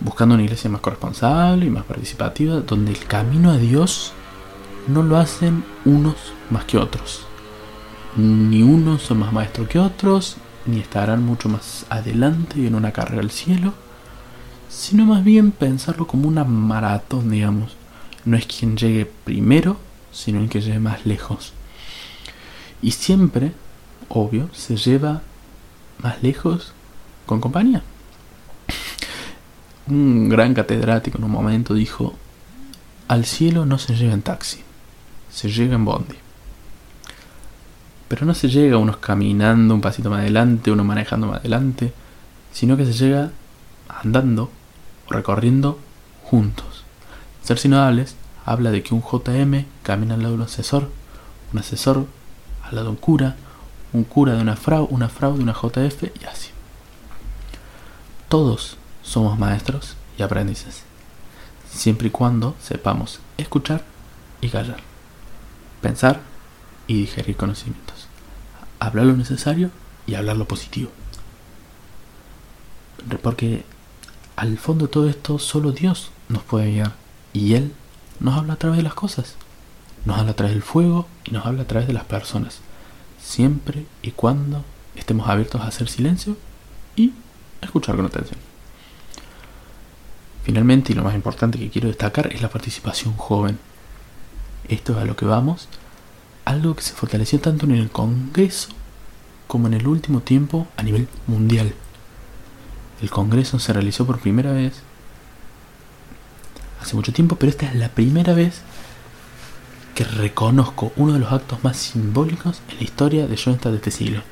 buscando 0.00 0.34
una 0.34 0.44
iglesia 0.44 0.68
más 0.68 0.82
corresponsable 0.82 1.64
y 1.64 1.70
más 1.70 1.84
participativa, 1.84 2.56
donde 2.56 2.90
el 2.90 2.98
camino 3.06 3.52
a 3.52 3.56
Dios 3.56 4.12
no 4.86 5.02
lo 5.02 5.16
hacen 5.18 5.64
unos 5.84 6.16
más 6.50 6.64
que 6.64 6.78
otros. 6.78 7.26
Ni 8.16 8.62
unos 8.62 9.02
son 9.02 9.18
más 9.18 9.32
maestros 9.32 9.68
que 9.68 9.78
otros, 9.78 10.36
ni 10.66 10.80
estarán 10.80 11.24
mucho 11.24 11.48
más 11.48 11.86
adelante 11.90 12.66
en 12.66 12.74
una 12.74 12.92
carrera 12.92 13.22
al 13.22 13.30
cielo, 13.30 13.74
sino 14.68 15.04
más 15.04 15.24
bien 15.24 15.50
pensarlo 15.52 16.06
como 16.06 16.28
una 16.28 16.44
maratón, 16.44 17.30
digamos. 17.30 17.76
No 18.24 18.36
es 18.36 18.46
quien 18.46 18.76
llegue 18.76 19.06
primero, 19.06 19.76
sino 20.12 20.40
el 20.40 20.48
que 20.48 20.60
llegue 20.60 20.78
más 20.78 21.04
lejos. 21.06 21.52
Y 22.80 22.92
siempre, 22.92 23.52
obvio, 24.08 24.48
se 24.52 24.76
lleva 24.76 25.22
más 25.98 26.22
lejos 26.22 26.72
con 27.26 27.40
compañía. 27.40 27.82
Un 29.86 30.28
gran 30.28 30.54
catedrático 30.54 31.18
en 31.18 31.24
un 31.24 31.30
momento 31.30 31.74
dijo, 31.74 32.14
al 33.08 33.26
cielo 33.26 33.66
no 33.66 33.78
se 33.78 33.94
llega 33.94 34.14
en 34.14 34.22
taxi, 34.22 34.63
se 35.34 35.50
llega 35.50 35.74
en 35.74 35.84
bondi. 35.84 36.14
Pero 38.06 38.24
no 38.24 38.34
se 38.34 38.48
llega 38.48 38.78
unos 38.78 38.98
caminando 38.98 39.74
un 39.74 39.80
pasito 39.80 40.08
más 40.08 40.20
adelante, 40.20 40.70
uno 40.70 40.84
manejando 40.84 41.26
más 41.26 41.40
adelante, 41.40 41.92
sino 42.52 42.76
que 42.76 42.86
se 42.86 42.92
llega 42.92 43.32
andando 43.88 44.50
o 45.08 45.12
recorriendo 45.12 45.80
juntos. 46.22 46.84
Ser 47.42 47.58
sinodables 47.58 48.14
habla 48.46 48.70
de 48.70 48.84
que 48.84 48.94
un 48.94 49.02
JM 49.02 49.66
camina 49.82 50.14
al 50.14 50.22
lado 50.22 50.34
de 50.34 50.40
un 50.40 50.46
asesor, 50.46 50.90
un 51.52 51.58
asesor 51.58 52.06
al 52.62 52.76
lado 52.76 52.84
de 52.84 52.90
un 52.90 52.96
cura, 52.96 53.34
un 53.92 54.04
cura 54.04 54.34
de 54.34 54.42
una 54.42 54.54
frau, 54.54 54.86
una 54.88 55.08
frau 55.08 55.36
de 55.36 55.42
una 55.42 55.52
JF 55.52 56.04
y 56.22 56.24
así. 56.26 56.50
Todos 58.28 58.76
somos 59.02 59.36
maestros 59.36 59.96
y 60.16 60.22
aprendices, 60.22 60.84
siempre 61.68 62.06
y 62.06 62.10
cuando 62.10 62.54
sepamos 62.62 63.18
escuchar 63.36 63.82
y 64.40 64.48
callar, 64.48 64.93
pensar 65.84 66.22
y 66.86 66.94
digerir 66.94 67.36
conocimientos, 67.36 68.08
hablar 68.80 69.04
lo 69.04 69.12
necesario 69.12 69.70
y 70.06 70.14
hablar 70.14 70.38
lo 70.38 70.48
positivo. 70.48 70.90
Porque 73.22 73.66
al 74.34 74.56
fondo 74.56 74.86
de 74.86 74.92
todo 74.92 75.10
esto 75.10 75.38
solo 75.38 75.72
Dios 75.72 76.10
nos 76.30 76.42
puede 76.42 76.72
guiar 76.72 76.92
y 77.34 77.52
Él 77.52 77.74
nos 78.18 78.38
habla 78.38 78.54
a 78.54 78.56
través 78.56 78.78
de 78.78 78.82
las 78.82 78.94
cosas, 78.94 79.34
nos 80.06 80.18
habla 80.18 80.32
a 80.32 80.36
través 80.36 80.54
del 80.54 80.62
fuego 80.62 81.06
y 81.26 81.32
nos 81.32 81.44
habla 81.44 81.64
a 81.64 81.66
través 81.66 81.86
de 81.86 81.92
las 81.92 82.04
personas 82.04 82.60
siempre 83.22 83.84
y 84.00 84.12
cuando 84.12 84.64
estemos 84.96 85.28
abiertos 85.28 85.60
a 85.60 85.66
hacer 85.66 85.88
silencio 85.88 86.38
y 86.96 87.12
a 87.60 87.66
escuchar 87.66 87.96
con 87.96 88.06
atención. 88.06 88.38
Finalmente, 90.44 90.92
y 90.92 90.94
lo 90.94 91.04
más 91.04 91.14
importante 91.14 91.58
que 91.58 91.68
quiero 91.68 91.88
destacar 91.88 92.32
es 92.32 92.40
la 92.40 92.48
participación 92.48 93.14
joven. 93.16 93.58
Esto 94.68 94.92
es 94.92 94.98
a 94.98 95.04
lo 95.04 95.16
que 95.16 95.24
vamos, 95.24 95.68
algo 96.44 96.74
que 96.74 96.82
se 96.82 96.94
fortaleció 96.94 97.40
tanto 97.40 97.66
en 97.66 97.72
el 97.72 97.90
Congreso 97.90 98.68
como 99.46 99.66
en 99.66 99.74
el 99.74 99.86
último 99.86 100.20
tiempo 100.20 100.66
a 100.76 100.82
nivel 100.82 101.08
mundial. 101.26 101.74
El 103.02 103.10
Congreso 103.10 103.58
se 103.58 103.72
realizó 103.72 104.06
por 104.06 104.20
primera 104.20 104.52
vez 104.52 104.82
hace 106.80 106.96
mucho 106.96 107.12
tiempo, 107.12 107.36
pero 107.36 107.50
esta 107.50 107.66
es 107.66 107.74
la 107.74 107.88
primera 107.88 108.34
vez 108.34 108.62
que 109.94 110.04
reconozco 110.04 110.92
uno 110.96 111.12
de 111.12 111.18
los 111.20 111.32
actos 111.32 111.62
más 111.62 111.76
simbólicos 111.76 112.60
en 112.70 112.78
la 112.78 112.84
historia 112.84 113.26
de 113.26 113.36
Schoenstatt 113.36 113.72
de 113.72 113.76
este 113.76 113.90
siglo. 113.90 114.22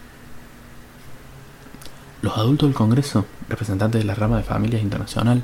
Los 2.21 2.37
adultos 2.37 2.69
del 2.69 2.75
Congreso, 2.75 3.27
representantes 3.49 4.01
de 4.01 4.07
la 4.07 4.15
rama 4.15 4.37
de 4.39 4.43
familias 4.43 4.83
internacional, 4.83 5.43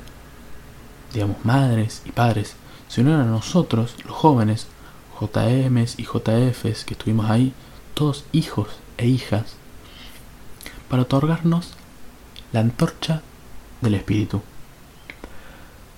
digamos 1.13 1.37
madres 1.43 2.01
y 2.05 2.11
padres, 2.11 2.55
se 2.87 3.01
unieron 3.01 3.21
a 3.21 3.25
nosotros, 3.31 3.95
los 4.05 4.15
jóvenes, 4.15 4.67
JMs 5.19 5.99
y 5.99 6.03
JFs 6.03 6.85
que 6.85 6.93
estuvimos 6.93 7.29
ahí, 7.29 7.53
todos 7.93 8.25
hijos 8.31 8.67
e 8.97 9.07
hijas, 9.07 9.55
para 10.87 11.03
otorgarnos 11.03 11.73
la 12.51 12.61
antorcha 12.61 13.21
del 13.81 13.95
Espíritu. 13.95 14.41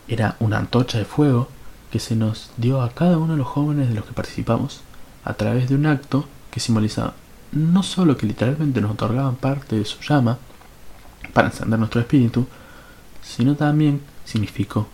Era 0.07 0.35
una 0.39 0.57
antorcha 0.57 0.97
de 0.97 1.05
fuego 1.05 1.47
que 1.91 1.99
se 1.99 2.15
nos 2.15 2.51
dio 2.57 2.81
a 2.81 2.89
cada 2.89 3.17
uno 3.17 3.33
de 3.33 3.39
los 3.39 3.47
jóvenes 3.47 3.89
de 3.89 3.95
los 3.95 4.05
que 4.05 4.13
participamos 4.13 4.81
a 5.23 5.33
través 5.33 5.69
de 5.69 5.75
un 5.75 5.85
acto 5.85 6.25
que 6.49 6.59
simboliza 6.59 7.13
no 7.51 7.83
solo 7.83 8.17
que 8.17 8.25
literalmente 8.25 8.81
nos 8.81 8.91
otorgaban 8.91 9.35
parte 9.35 9.77
de 9.77 9.85
su 9.85 9.99
llama 10.01 10.37
para 11.33 11.49
encender 11.49 11.79
nuestro 11.79 12.01
espíritu, 12.01 12.47
sino 13.21 13.55
también 13.55 14.01
significó 14.25 14.87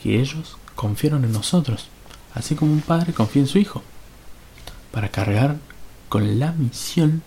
que 0.00 0.20
ellos 0.20 0.56
confiaron 0.74 1.24
en 1.24 1.32
nosotros, 1.32 1.88
así 2.34 2.54
como 2.54 2.72
un 2.72 2.80
padre 2.80 3.12
confía 3.12 3.42
en 3.42 3.48
su 3.48 3.58
hijo, 3.58 3.82
para 4.92 5.08
cargar 5.10 5.56
con 6.08 6.38
la 6.38 6.52
misión 6.52 7.22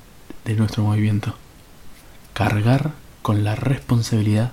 de 0.45 0.55
nuestro 0.55 0.83
movimiento, 0.83 1.35
cargar 2.33 2.93
con 3.21 3.43
la 3.43 3.55
responsabilidad 3.55 4.51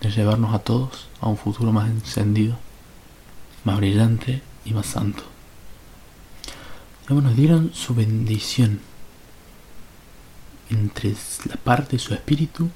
de 0.00 0.10
llevarnos 0.10 0.54
a 0.54 0.60
todos 0.60 1.08
a 1.20 1.28
un 1.28 1.36
futuro 1.36 1.72
más 1.72 1.90
encendido 1.90 2.56
más 3.64 3.76
brillante 3.76 4.42
y 4.64 4.72
más 4.72 4.86
santo. 4.86 5.22
Luego 7.06 7.22
nos 7.22 7.36
dieron 7.36 7.72
su 7.74 7.94
bendición. 7.94 8.80
Entre 10.70 11.14
la 11.46 11.56
parte 11.56 11.92
de 11.92 11.98
su 11.98 12.12
espíritu 12.12 12.68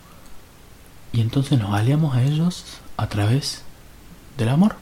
y 1.13 1.21
entonces 1.21 1.59
nos 1.59 1.75
aliamos 1.75 2.17
a 2.17 2.23
ellos 2.23 2.65
a 2.97 3.07
través 3.09 3.63
del 4.39 4.49
amor 4.49 4.77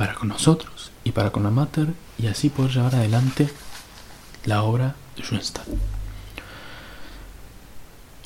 para 0.00 0.14
con 0.14 0.28
nosotros 0.28 0.92
y 1.04 1.12
para 1.12 1.30
con 1.30 1.42
la 1.42 1.50
Mater 1.50 1.88
y 2.18 2.28
así 2.28 2.48
poder 2.48 2.72
llevar 2.72 2.94
adelante 2.94 3.50
la 4.46 4.62
obra 4.62 4.96
de 5.14 5.22
Schoenstatt. 5.22 5.68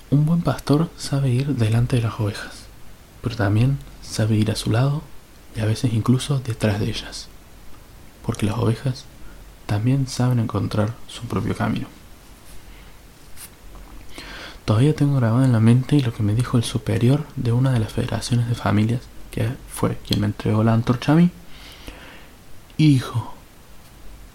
Un 0.08 0.24
buen 0.24 0.42
pastor 0.42 0.88
sabe 0.96 1.30
ir 1.30 1.48
delante 1.56 1.96
de 1.96 2.02
las 2.02 2.20
ovejas, 2.20 2.66
pero 3.22 3.34
también 3.34 3.78
sabe 4.02 4.36
ir 4.36 4.52
a 4.52 4.54
su 4.54 4.70
lado 4.70 5.02
y 5.56 5.62
a 5.62 5.64
veces 5.64 5.92
incluso 5.92 6.38
detrás 6.38 6.78
de 6.78 6.90
ellas, 6.90 7.26
porque 8.24 8.46
las 8.46 8.56
ovejas 8.56 9.04
también 9.66 10.06
saben 10.06 10.38
encontrar 10.38 10.94
su 11.08 11.22
propio 11.22 11.56
camino. 11.56 11.88
Todavía 14.64 14.94
tengo 14.94 15.16
grabado 15.16 15.44
en 15.44 15.50
la 15.50 15.58
mente 15.58 16.00
lo 16.02 16.14
que 16.14 16.22
me 16.22 16.36
dijo 16.36 16.56
el 16.56 16.62
superior 16.62 17.26
de 17.34 17.50
una 17.50 17.72
de 17.72 17.80
las 17.80 17.92
federaciones 17.92 18.48
de 18.48 18.54
familias, 18.54 19.00
que 19.32 19.48
fue 19.68 19.98
quien 20.06 20.20
me 20.20 20.26
entregó 20.26 20.62
la 20.62 20.72
antorcha 20.72 21.14
a 21.14 21.16
mí, 21.16 21.32
y 22.76 22.88
dijo, 22.88 23.34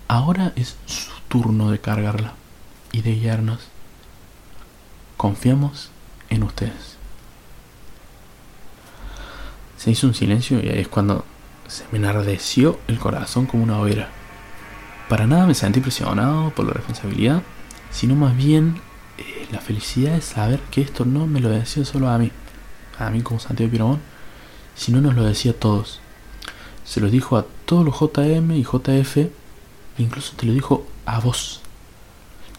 ahora 0.08 0.54
es 0.56 0.76
su 0.86 1.12
turno 1.28 1.72
de 1.72 1.80
cargarla 1.80 2.34
y 2.92 3.02
de 3.02 3.16
guiarnos. 3.16 3.60
Confiamos 5.18 5.90
en 6.30 6.44
ustedes. 6.44 6.98
Se 9.78 9.92
hizo 9.92 10.08
un 10.08 10.14
silencio 10.14 10.64
y 10.64 10.70
ahí 10.70 10.80
es 10.80 10.88
cuando 10.88 11.26
se 11.68 11.86
me 11.92 12.00
enardeció 12.00 12.80
el 12.88 13.00
corazón 13.00 13.46
como 13.46 13.64
una 13.64 13.80
hoguera. 13.80 14.10
Para 15.08 15.28
nada 15.28 15.46
me 15.46 15.56
sentí 15.56 15.80
presionado 15.80 16.52
por 16.52 16.66
la 16.66 16.74
responsabilidad, 16.74 17.44
sino 17.92 18.16
más 18.16 18.36
bien 18.36 18.82
eh, 19.18 19.48
la 19.52 19.60
felicidad 19.60 20.14
de 20.14 20.22
saber 20.22 20.60
que 20.72 20.82
esto 20.82 21.06
no 21.06 21.28
me 21.28 21.40
lo 21.40 21.50
decía 21.50 21.86
solo 21.86 22.10
a 22.10 22.18
mí, 22.18 22.32
a 22.98 23.10
mí 23.10 23.22
como 23.22 23.40
Santiago 23.40 23.72
Piramón, 23.72 24.00
sino 24.76 25.02
nos 25.02 25.16
lo 25.16 25.24
decía 25.24 25.52
a 25.52 25.56
todos. 25.56 26.00
Se 26.90 27.00
lo 27.00 27.12
dijo 27.12 27.38
a 27.38 27.46
todos 27.66 27.86
los 27.86 28.00
JM 28.00 28.50
y 28.54 28.64
JF, 28.64 29.18
e 29.18 29.32
incluso 30.00 30.34
te 30.36 30.48
lo 30.48 30.54
dijo 30.54 30.88
a 31.06 31.20
vos, 31.20 31.62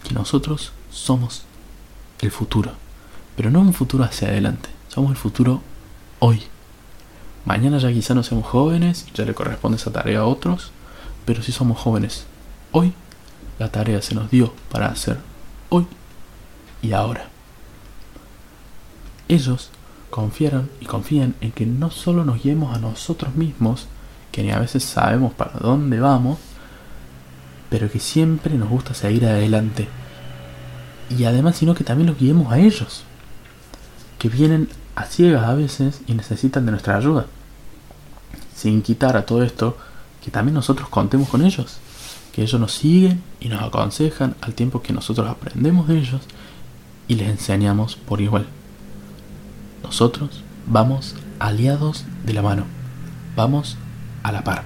que 0.05 0.13
nosotros 0.13 0.71
somos 0.89 1.43
el 2.21 2.31
futuro, 2.31 2.71
pero 3.35 3.51
no 3.51 3.59
un 3.59 3.73
futuro 3.73 4.05
hacia 4.05 4.29
adelante, 4.29 4.69
somos 4.87 5.11
el 5.11 5.17
futuro 5.17 5.61
hoy. 6.19 6.43
Mañana 7.43 7.77
ya 7.77 7.91
quizá 7.91 8.13
no 8.13 8.23
seamos 8.23 8.47
jóvenes, 8.47 9.05
ya 9.13 9.25
le 9.25 9.33
corresponde 9.33 9.75
esa 9.75 9.91
tarea 9.91 10.19
a 10.19 10.25
otros, 10.25 10.71
pero 11.25 11.43
si 11.43 11.51
somos 11.51 11.77
jóvenes 11.77 12.25
hoy, 12.71 12.93
la 13.59 13.69
tarea 13.69 14.01
se 14.01 14.15
nos 14.15 14.31
dio 14.31 14.53
para 14.71 14.87
hacer 14.87 15.17
hoy 15.67 15.85
y 16.81 16.93
ahora. 16.93 17.27
Ellos 19.27 19.71
confiaron 20.09 20.69
y 20.79 20.85
confían 20.85 21.35
en 21.41 21.51
que 21.51 21.65
no 21.65 21.91
solo 21.91 22.23
nos 22.23 22.41
guiemos 22.41 22.73
a 22.73 22.79
nosotros 22.79 23.35
mismos, 23.35 23.87
que 24.31 24.43
ni 24.43 24.51
a 24.51 24.59
veces 24.59 24.83
sabemos 24.83 25.33
para 25.33 25.53
dónde 25.59 25.99
vamos, 25.99 26.39
pero 27.69 27.89
que 27.89 27.99
siempre 27.99 28.55
nos 28.55 28.69
gusta 28.69 28.93
seguir 28.93 29.25
adelante. 29.25 29.87
Y 31.09 31.25
además, 31.25 31.57
sino 31.57 31.73
que 31.73 31.83
también 31.83 32.07
los 32.07 32.17
guiemos 32.17 32.51
a 32.51 32.59
ellos, 32.59 33.03
que 34.19 34.29
vienen 34.29 34.69
a 34.95 35.05
ciegas 35.05 35.45
a 35.45 35.53
veces 35.53 36.01
y 36.07 36.13
necesitan 36.13 36.65
de 36.65 36.71
nuestra 36.71 36.97
ayuda. 36.97 37.25
Sin 38.55 38.81
quitar 38.81 39.17
a 39.17 39.25
todo 39.25 39.43
esto, 39.43 39.77
que 40.23 40.31
también 40.31 40.53
nosotros 40.53 40.89
contemos 40.89 41.29
con 41.29 41.43
ellos, 41.43 41.79
que 42.31 42.43
ellos 42.43 42.59
nos 42.59 42.73
siguen 42.73 43.21
y 43.39 43.49
nos 43.49 43.61
aconsejan 43.61 44.35
al 44.41 44.53
tiempo 44.53 44.81
que 44.81 44.93
nosotros 44.93 45.29
aprendemos 45.29 45.87
de 45.87 45.97
ellos 45.97 46.21
y 47.07 47.15
les 47.15 47.29
enseñamos 47.29 47.95
por 47.95 48.21
igual. 48.21 48.45
Nosotros 49.83 50.43
vamos 50.67 51.15
aliados 51.39 52.05
de 52.25 52.33
la 52.33 52.41
mano, 52.41 52.65
vamos 53.35 53.77
a 54.23 54.31
la 54.31 54.43
par. 54.43 54.63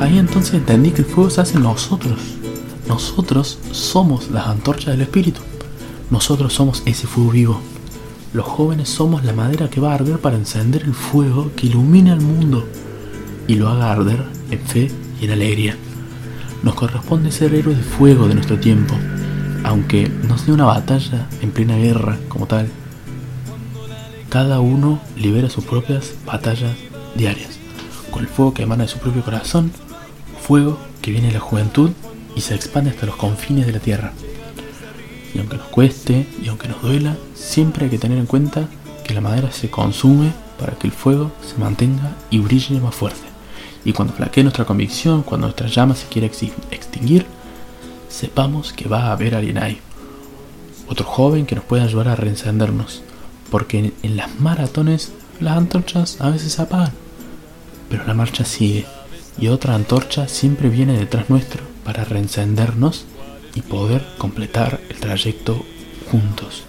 Ahí 0.00 0.18
entonces 0.18 0.54
entendí 0.54 0.90
que 0.90 1.02
el 1.02 1.06
fuego 1.06 1.30
se 1.30 1.40
hace 1.40 1.56
en 1.56 1.62
nosotros. 1.62 2.18
Nosotros 2.86 3.58
somos 3.72 4.30
las 4.30 4.46
antorchas 4.46 4.92
del 4.92 5.02
espíritu. 5.02 5.40
Nosotros 6.10 6.52
somos 6.52 6.82
ese 6.84 7.06
fuego 7.06 7.30
vivo. 7.30 7.60
Los 8.32 8.44
jóvenes 8.44 8.90
somos 8.90 9.24
la 9.24 9.32
madera 9.32 9.70
que 9.70 9.80
va 9.80 9.92
a 9.92 9.94
arder 9.94 10.18
para 10.18 10.36
encender 10.36 10.82
el 10.82 10.94
fuego 10.94 11.50
que 11.56 11.68
ilumina 11.68 12.12
el 12.12 12.20
mundo 12.20 12.66
y 13.48 13.54
lo 13.54 13.68
haga 13.68 13.92
arder 13.92 14.24
en 14.50 14.60
fe 14.60 14.90
y 15.20 15.24
en 15.24 15.30
alegría. 15.30 15.76
Nos 16.62 16.74
corresponde 16.74 17.32
ser 17.32 17.54
héroes 17.54 17.78
de 17.78 17.82
fuego 17.82 18.28
de 18.28 18.34
nuestro 18.34 18.58
tiempo, 18.58 18.94
aunque 19.64 20.10
no 20.28 20.36
sea 20.36 20.54
una 20.54 20.66
batalla 20.66 21.28
en 21.40 21.50
plena 21.50 21.76
guerra 21.76 22.18
como 22.28 22.46
tal. 22.46 22.68
Cada 24.28 24.60
uno 24.60 25.00
libera 25.16 25.48
sus 25.48 25.64
propias 25.64 26.14
batallas 26.24 26.72
diarias, 27.14 27.58
con 28.10 28.22
el 28.22 28.28
fuego 28.28 28.54
que 28.54 28.64
emana 28.64 28.82
de 28.82 28.88
su 28.88 28.98
propio 28.98 29.22
corazón, 29.22 29.70
fuego 30.40 30.78
que 31.00 31.12
viene 31.12 31.28
de 31.28 31.34
la 31.34 31.40
juventud 31.40 31.90
y 32.34 32.40
se 32.40 32.54
expande 32.54 32.90
hasta 32.90 33.06
los 33.06 33.16
confines 33.16 33.66
de 33.66 33.72
la 33.72 33.78
tierra. 33.78 34.12
Y 35.32 35.38
aunque 35.38 35.56
nos 35.56 35.66
cueste 35.68 36.26
y 36.42 36.48
aunque 36.48 36.68
nos 36.68 36.82
duela, 36.82 37.16
siempre 37.34 37.84
hay 37.84 37.90
que 37.90 37.98
tener 37.98 38.18
en 38.18 38.26
cuenta 38.26 38.68
que 39.04 39.14
la 39.14 39.20
madera 39.20 39.52
se 39.52 39.70
consume 39.70 40.32
para 40.58 40.72
que 40.74 40.88
el 40.88 40.92
fuego 40.92 41.30
se 41.46 41.56
mantenga 41.58 42.16
y 42.30 42.38
brille 42.38 42.80
más 42.80 42.94
fuerte. 42.94 43.26
Y 43.84 43.92
cuando 43.92 44.14
flaquee 44.14 44.42
nuestra 44.42 44.64
convicción, 44.64 45.22
cuando 45.22 45.46
nuestra 45.46 45.68
llama 45.68 45.94
se 45.94 46.08
quiera 46.08 46.26
extinguir, 46.26 47.26
sepamos 48.08 48.72
que 48.72 48.88
va 48.88 49.04
a 49.04 49.12
haber 49.12 49.36
alguien 49.36 49.58
ahí. 49.58 49.80
Otro 50.88 51.04
joven 51.06 51.46
que 51.46 51.54
nos 51.54 51.64
pueda 51.64 51.84
ayudar 51.84 52.08
a 52.08 52.16
reencendernos. 52.16 53.02
Porque 53.50 53.92
en 54.02 54.16
las 54.16 54.40
maratones 54.40 55.12
las 55.40 55.56
antorchas 55.56 56.20
a 56.20 56.30
veces 56.30 56.52
se 56.52 56.62
apagan. 56.62 56.92
Pero 57.88 58.04
la 58.06 58.14
marcha 58.14 58.44
sigue. 58.44 58.86
Y 59.38 59.48
otra 59.48 59.74
antorcha 59.74 60.28
siempre 60.28 60.68
viene 60.68 60.98
detrás 60.98 61.28
nuestro 61.28 61.62
para 61.84 62.04
reencendernos 62.04 63.04
y 63.54 63.62
poder 63.62 64.04
completar 64.18 64.80
el 64.88 64.96
trayecto 64.96 65.64
juntos. 66.10 66.64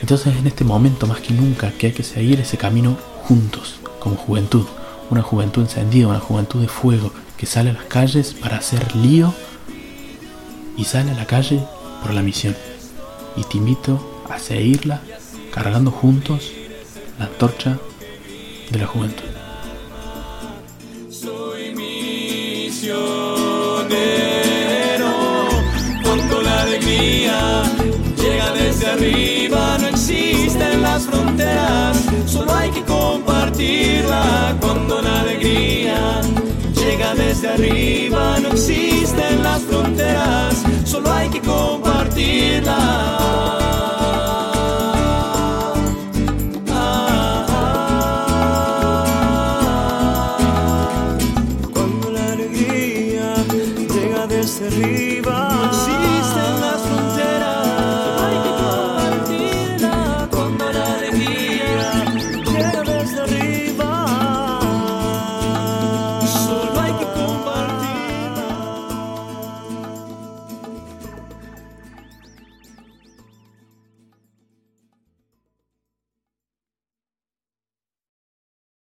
Entonces 0.00 0.36
en 0.36 0.46
este 0.46 0.64
momento 0.64 1.06
más 1.06 1.20
que 1.20 1.32
nunca 1.32 1.70
que 1.72 1.88
hay 1.88 1.92
que 1.92 2.02
seguir 2.02 2.40
ese 2.40 2.58
camino 2.58 2.98
juntos, 3.22 3.76
como 4.00 4.16
juventud. 4.16 4.66
Una 5.10 5.22
juventud 5.22 5.62
encendida, 5.62 6.08
una 6.08 6.20
juventud 6.20 6.60
de 6.60 6.68
fuego 6.68 7.12
que 7.36 7.46
sale 7.46 7.70
a 7.70 7.74
las 7.74 7.84
calles 7.84 8.34
para 8.34 8.58
hacer 8.58 8.94
lío 8.96 9.34
y 10.76 10.84
sale 10.84 11.10
a 11.10 11.14
la 11.14 11.26
calle 11.26 11.60
por 12.02 12.12
la 12.12 12.22
misión. 12.22 12.56
Y 13.36 13.44
te 13.44 13.58
invito 13.58 14.22
a 14.30 14.38
seguirla 14.38 15.00
cargando 15.54 15.92
juntos 15.92 16.50
la 17.16 17.26
antorcha 17.26 17.78
de 18.70 18.78
la 18.80 18.86
juventud. 18.86 19.22
Soy 21.08 21.72
misionero 21.76 23.04
cuando 26.02 26.42
la 26.42 26.62
alegría 26.62 27.62
llega 28.16 28.52
desde 28.52 28.86
arriba, 28.88 29.78
no 29.78 29.86
existen 29.88 30.82
las 30.82 31.04
fronteras, 31.04 32.02
solo 32.26 32.52
hay 32.52 32.70
que 32.70 32.82
compartirla 32.82 34.56
cuando 34.60 35.00
la 35.02 35.20
alegría 35.20 36.20
llega 36.74 37.14
desde 37.14 37.50
arriba, 37.50 38.40
no 38.40 38.48
existen 38.48 39.44
las 39.44 39.62
fronteras, 39.62 40.64
solo 40.84 41.12
hay 41.12 41.28
que 41.28 41.40
compartirla. 41.40 43.53